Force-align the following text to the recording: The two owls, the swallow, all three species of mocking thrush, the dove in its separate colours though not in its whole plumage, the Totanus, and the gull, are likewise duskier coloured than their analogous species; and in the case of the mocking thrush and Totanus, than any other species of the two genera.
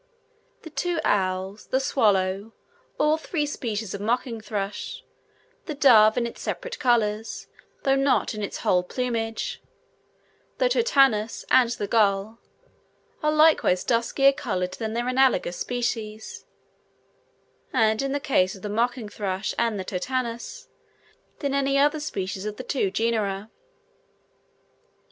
The 0.63 0.71
two 0.71 0.99
owls, 1.05 1.67
the 1.67 1.79
swallow, 1.79 2.53
all 2.97 3.17
three 3.17 3.45
species 3.45 3.93
of 3.93 4.01
mocking 4.01 4.41
thrush, 4.41 5.03
the 5.67 5.75
dove 5.75 6.17
in 6.17 6.25
its 6.25 6.41
separate 6.41 6.79
colours 6.79 7.45
though 7.83 7.93
not 7.95 8.33
in 8.33 8.41
its 8.41 8.57
whole 8.65 8.81
plumage, 8.81 9.61
the 10.57 10.69
Totanus, 10.69 11.45
and 11.51 11.69
the 11.69 11.85
gull, 11.85 12.39
are 13.21 13.31
likewise 13.31 13.83
duskier 13.83 14.33
coloured 14.35 14.73
than 14.73 14.93
their 14.93 15.07
analogous 15.07 15.57
species; 15.57 16.45
and 17.71 18.01
in 18.01 18.11
the 18.11 18.19
case 18.19 18.55
of 18.55 18.63
the 18.63 18.69
mocking 18.69 19.07
thrush 19.07 19.53
and 19.59 19.79
Totanus, 19.87 20.67
than 21.41 21.53
any 21.53 21.77
other 21.77 21.99
species 21.99 22.47
of 22.47 22.55
the 22.57 22.63
two 22.63 22.89
genera. 22.89 23.51